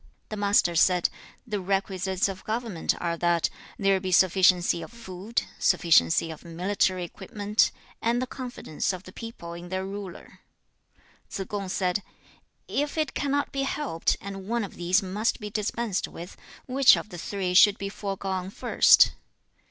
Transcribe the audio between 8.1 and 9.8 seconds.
the confidence of the people in